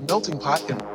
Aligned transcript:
melting 0.00 0.38
pot 0.40 0.68
in 0.68 0.91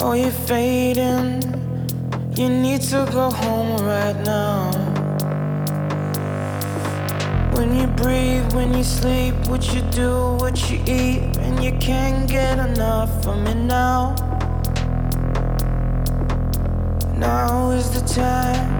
Oh, 0.00 0.14
you're 0.14 0.30
fading. 0.30 1.42
You 2.34 2.48
need 2.48 2.80
to 2.82 3.06
go 3.12 3.30
home 3.30 3.76
right 3.84 4.16
now. 4.24 4.70
When 7.54 7.76
you 7.76 7.86
breathe, 7.88 8.52
when 8.54 8.72
you 8.72 8.84
sleep, 8.84 9.34
what 9.48 9.74
you 9.74 9.82
do, 9.90 10.36
what 10.40 10.70
you 10.70 10.78
eat, 10.86 11.36
and 11.38 11.62
you 11.62 11.72
can't 11.78 12.26
get 12.26 12.58
enough 12.58 13.26
of 13.26 13.38
me 13.42 13.54
now. 13.54 14.14
Now 17.16 17.70
is 17.72 17.90
the 17.90 18.06
time. 18.08 18.77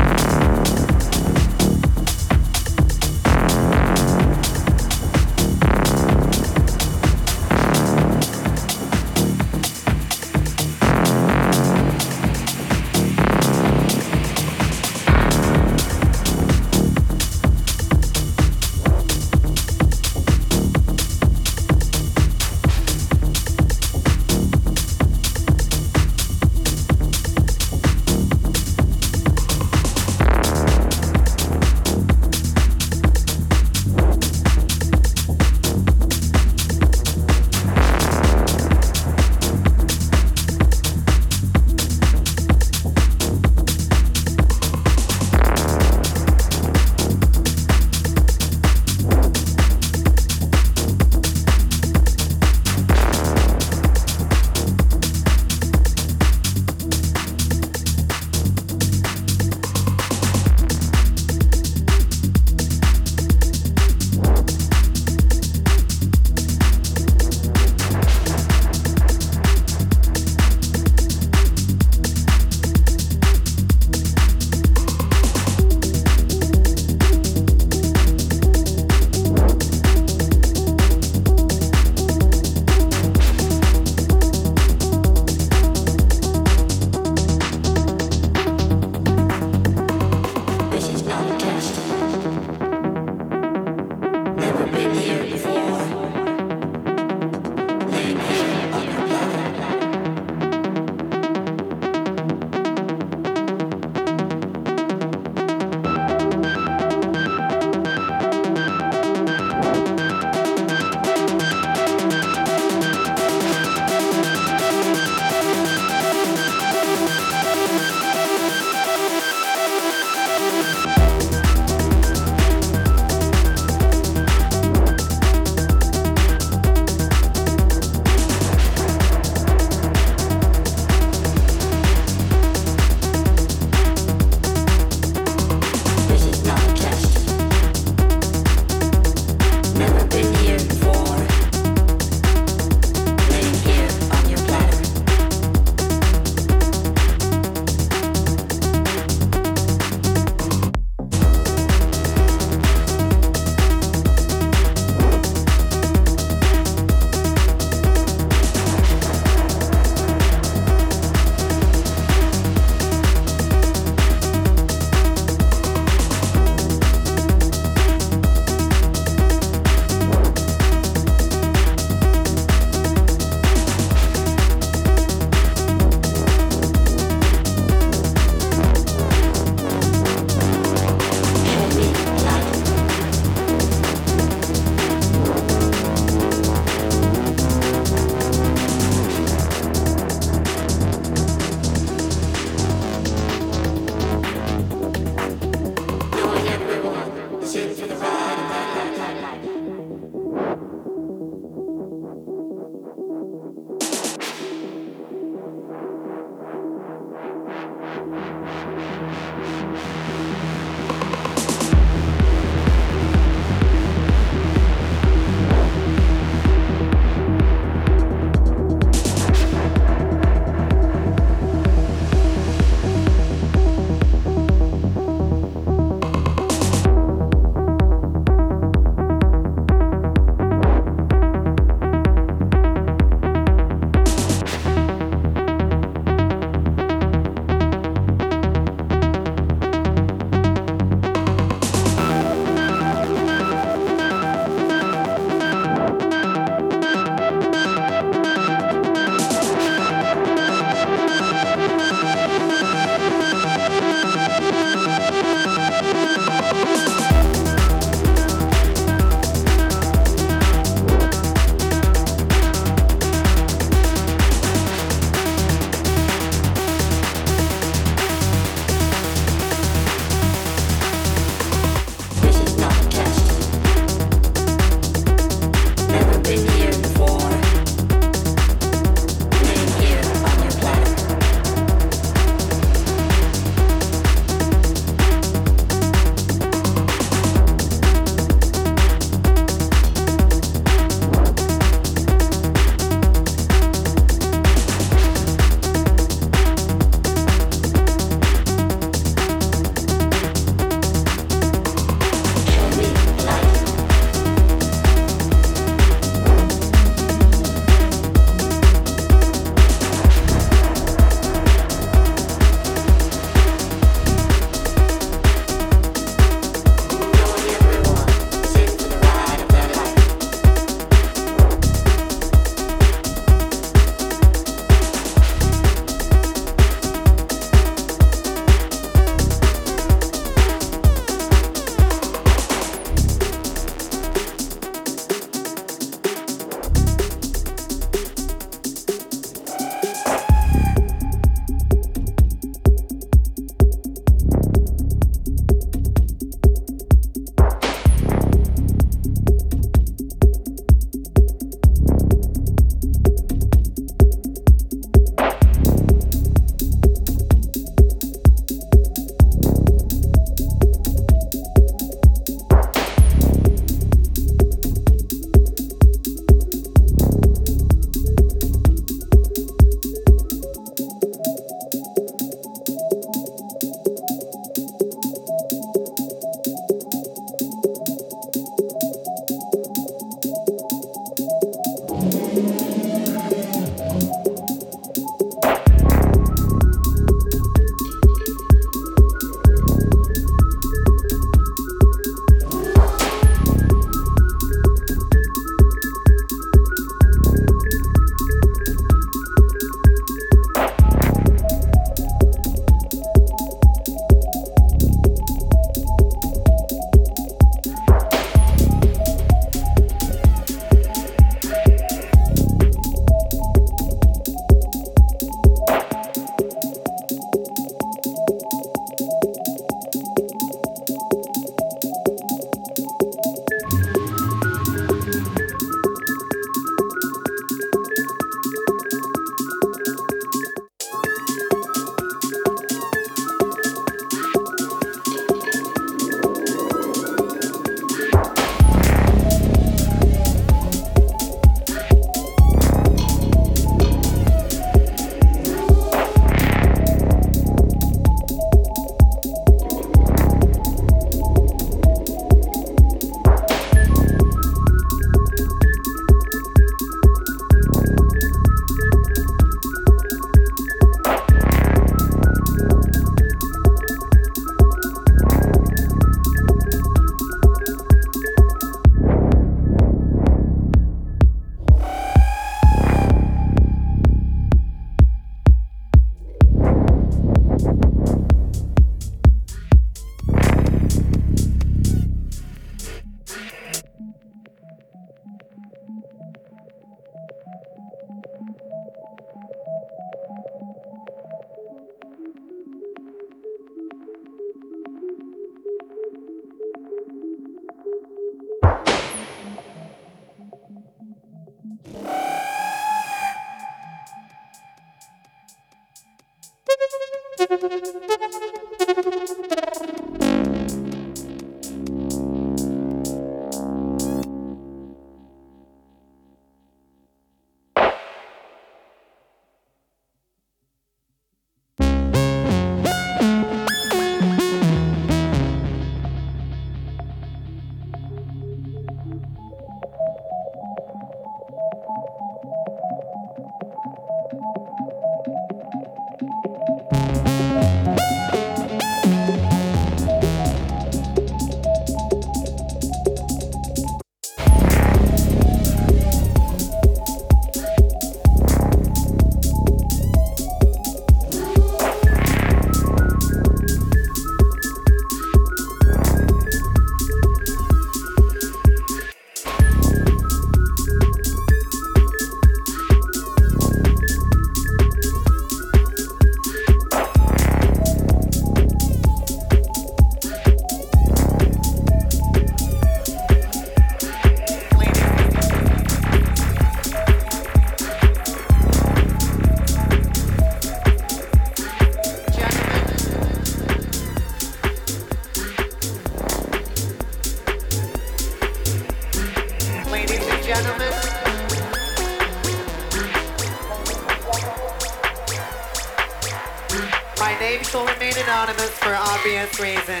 obvious 599.06 599.60
reason. 599.60 600.00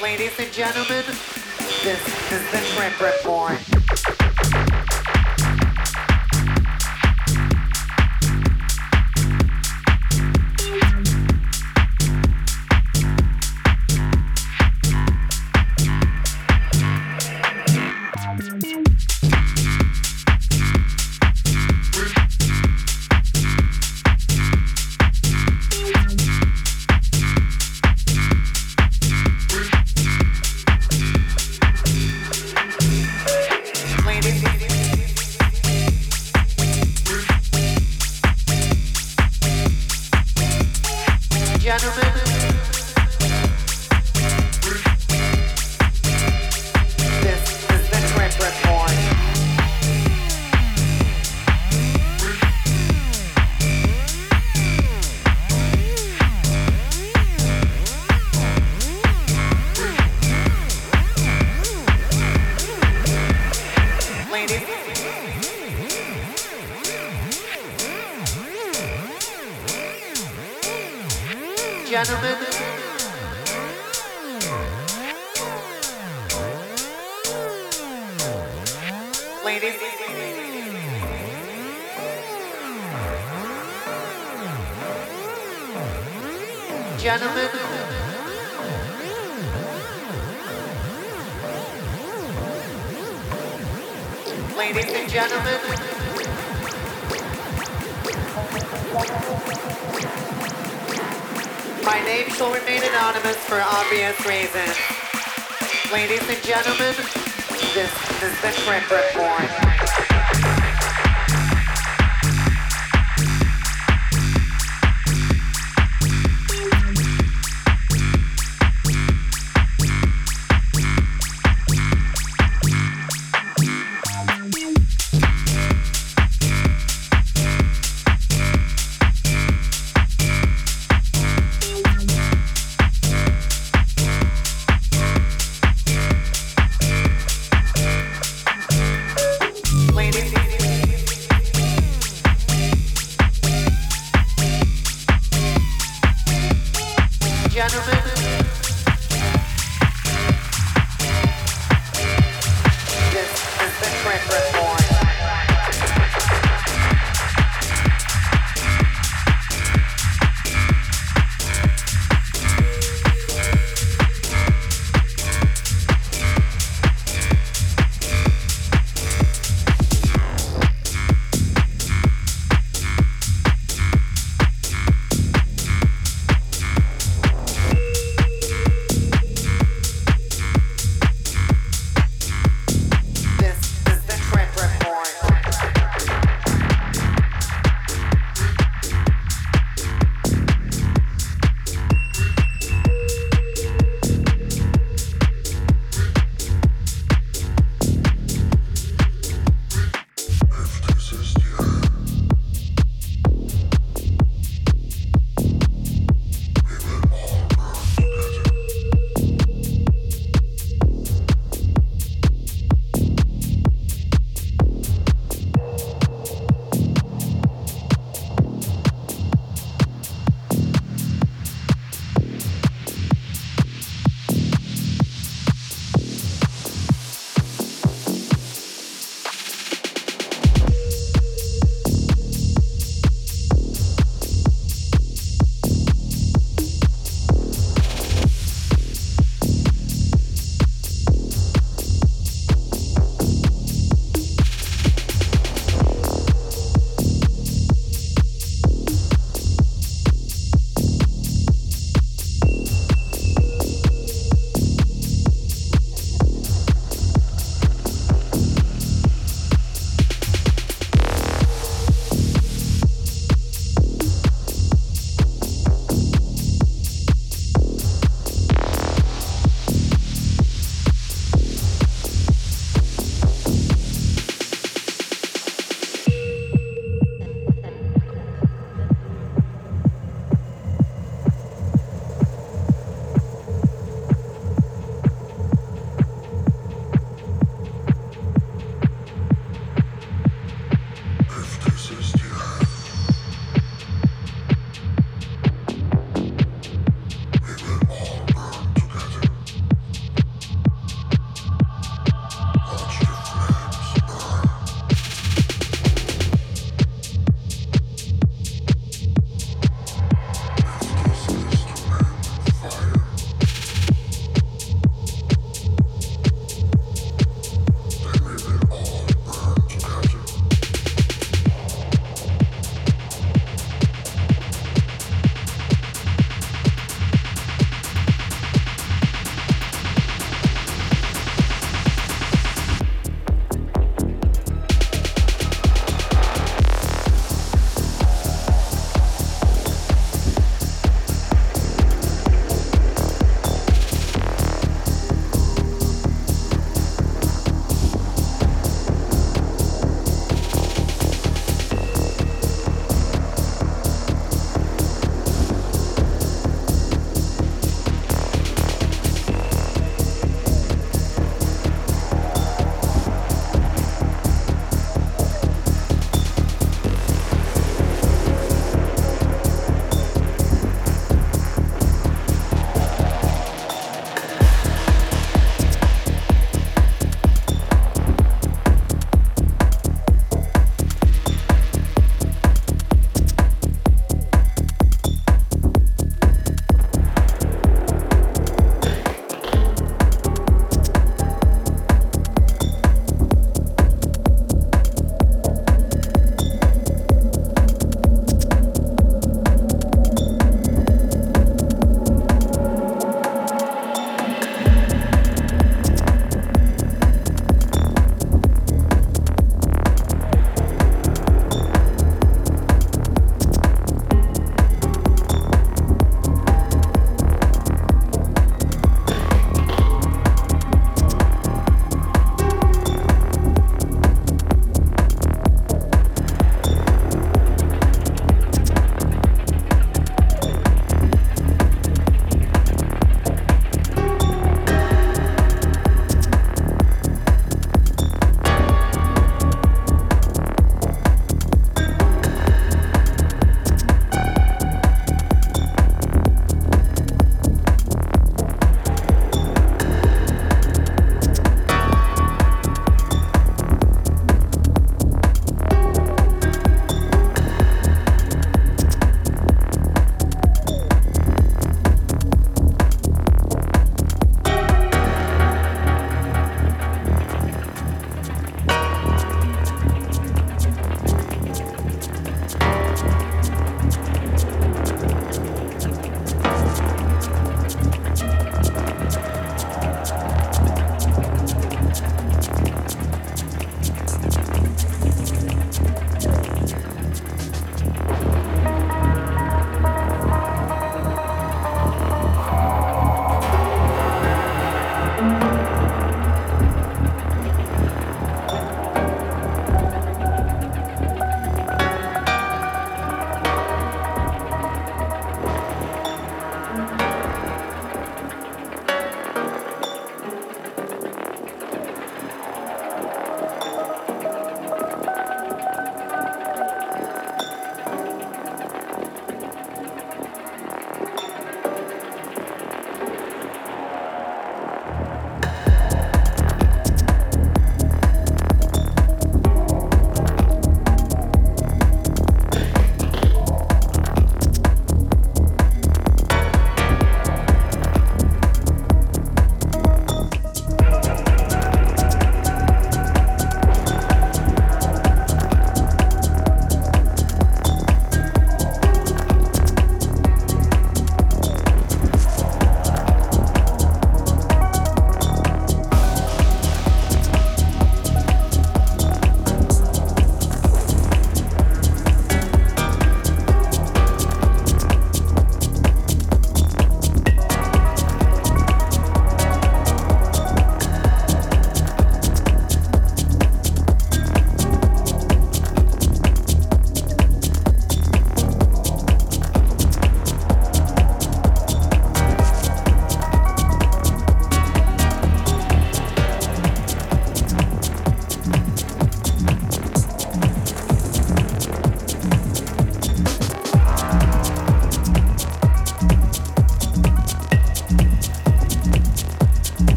Ladies 0.00 0.38
and 0.38 0.52
gentlemen, 0.52 1.04
this 1.82 2.00
is 2.32 2.50
the 2.52 2.60
Trip 2.74 3.00
Report. 3.00 3.81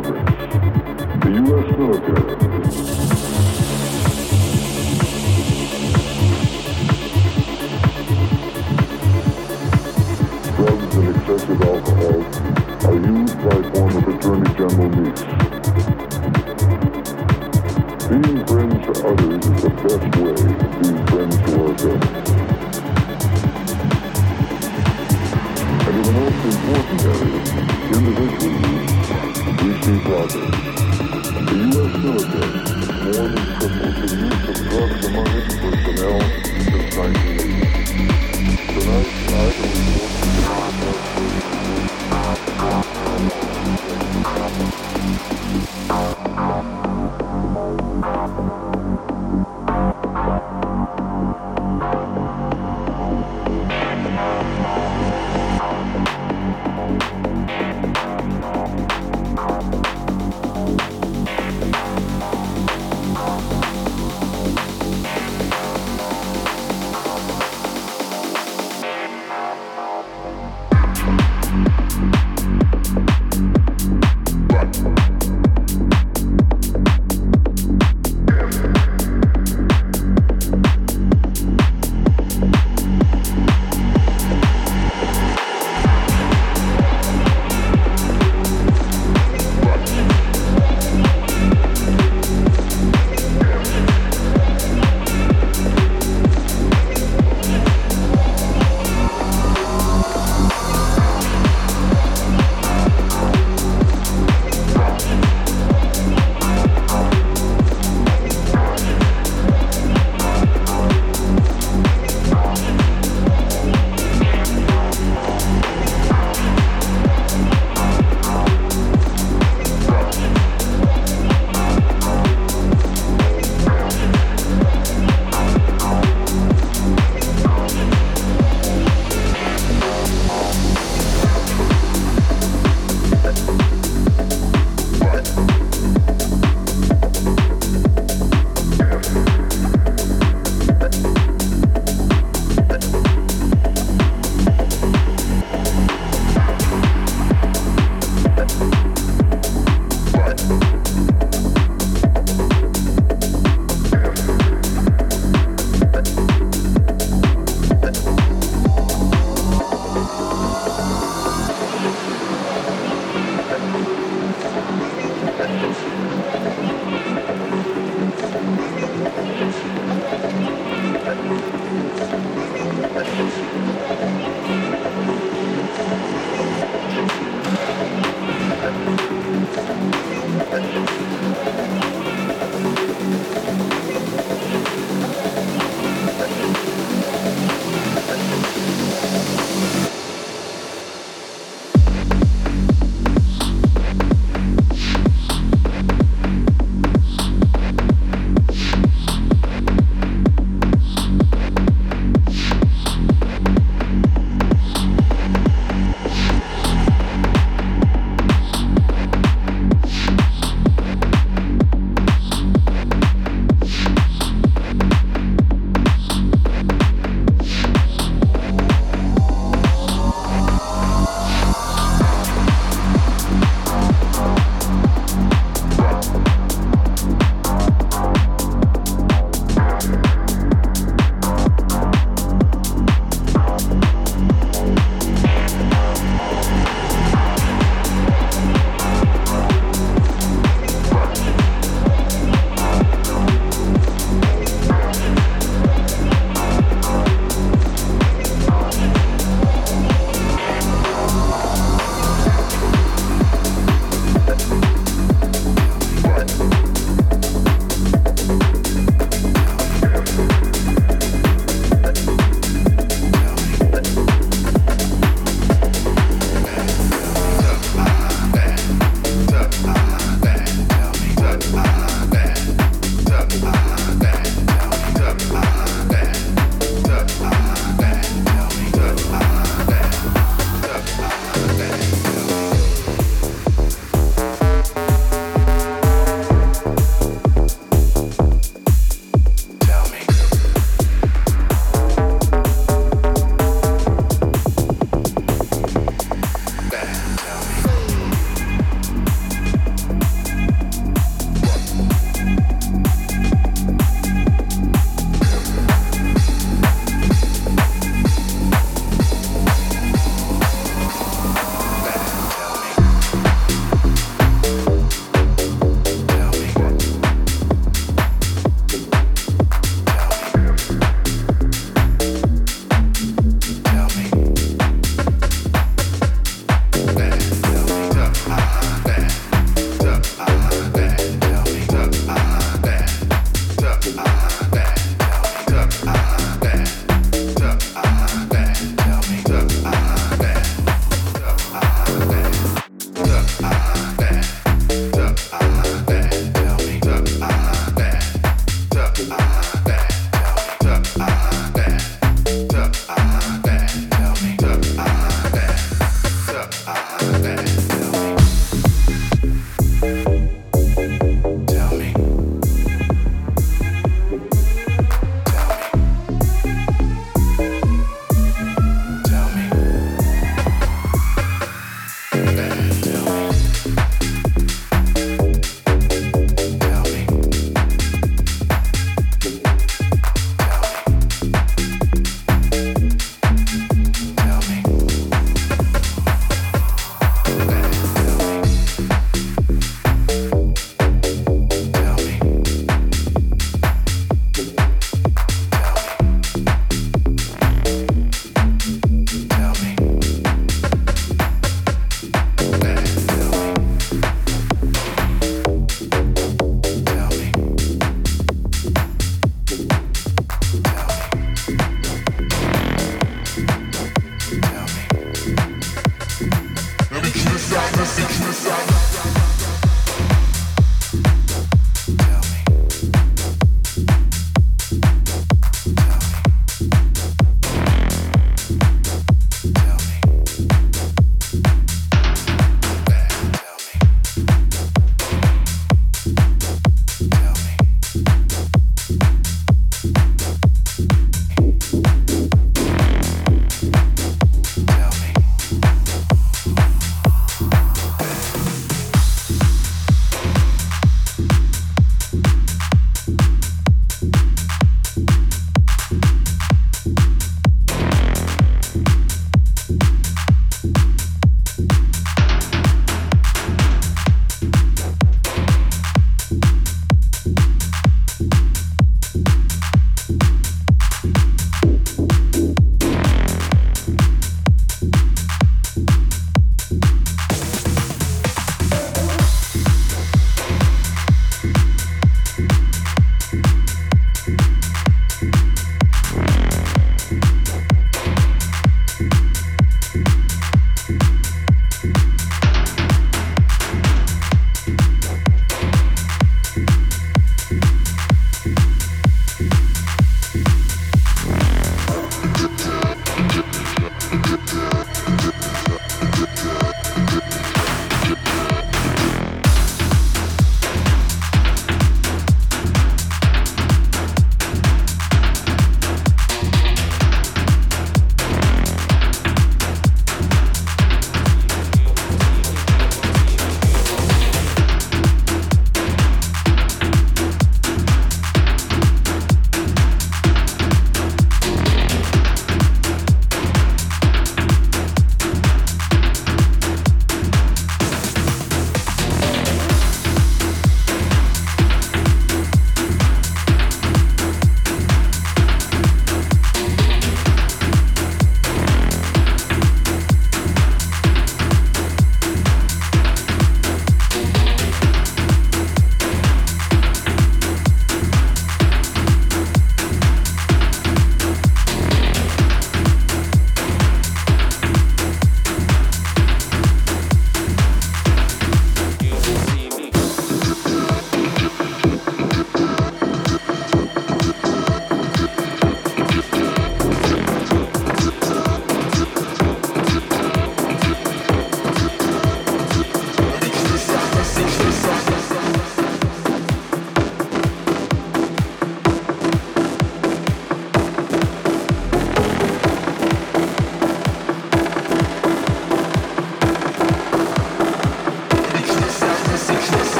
Broadway. 0.00 0.33